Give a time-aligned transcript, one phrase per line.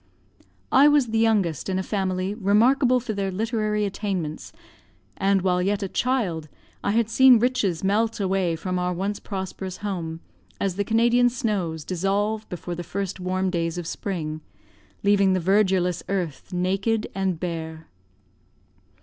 [0.71, 4.51] I was the youngest in a family remarkable for their literary attainments;
[5.15, 6.49] and, while yet a child,
[6.83, 10.21] I had seen riches melt away from our once prosperous home,
[10.59, 14.41] as the Canadian snows dissolve before the first warm days of spring,
[15.03, 17.87] leaving the verdureless earth naked and bare.